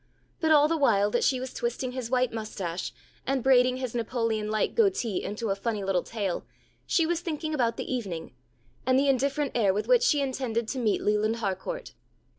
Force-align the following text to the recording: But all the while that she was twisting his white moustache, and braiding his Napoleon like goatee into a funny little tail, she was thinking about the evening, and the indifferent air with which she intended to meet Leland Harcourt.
But 0.39 0.49
all 0.49 0.67
the 0.67 0.77
while 0.77 1.11
that 1.11 1.23
she 1.23 1.39
was 1.39 1.53
twisting 1.53 1.91
his 1.91 2.09
white 2.09 2.33
moustache, 2.33 2.91
and 3.27 3.43
braiding 3.43 3.77
his 3.77 3.93
Napoleon 3.93 4.49
like 4.49 4.73
goatee 4.73 5.23
into 5.23 5.51
a 5.51 5.55
funny 5.55 5.83
little 5.83 6.01
tail, 6.01 6.43
she 6.87 7.05
was 7.05 7.21
thinking 7.21 7.53
about 7.53 7.77
the 7.77 7.93
evening, 7.93 8.33
and 8.83 8.97
the 8.97 9.07
indifferent 9.09 9.51
air 9.53 9.75
with 9.75 9.87
which 9.87 10.01
she 10.01 10.19
intended 10.19 10.67
to 10.69 10.79
meet 10.79 11.03
Leland 11.03 11.35
Harcourt. 11.35 11.93